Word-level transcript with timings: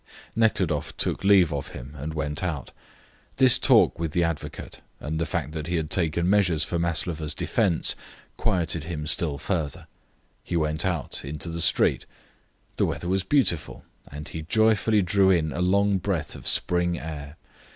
Nekhludoff 0.35 0.97
took 0.97 1.23
leave 1.23 1.53
of 1.53 1.67
him 1.67 1.93
and 1.95 2.15
went 2.15 2.41
out. 2.41 2.71
This 3.35 3.59
talk 3.59 3.99
with 3.99 4.13
the 4.13 4.23
advocate, 4.23 4.81
and 4.99 5.19
the 5.19 5.27
fact 5.27 5.51
that 5.51 5.67
he 5.67 5.75
had 5.75 5.91
taken 5.91 6.27
measures 6.27 6.63
for 6.63 6.79
Maslova's 6.79 7.35
defence, 7.35 7.95
quieted 8.35 8.85
him 8.85 9.05
still 9.05 9.37
further. 9.37 9.85
He 10.43 10.57
went 10.57 10.87
out 10.87 11.23
into 11.23 11.49
the 11.49 11.61
street. 11.61 12.07
The 12.77 12.87
weather 12.87 13.07
was 13.07 13.23
beautiful, 13.23 13.83
and 14.11 14.27
he 14.27 14.41
joyfully 14.41 15.03
drew 15.03 15.29
in 15.29 15.53
a 15.53 15.61
long 15.61 15.99
breath 15.99 16.33
of 16.33 16.47
spring 16.47 16.97
air. 16.97 17.37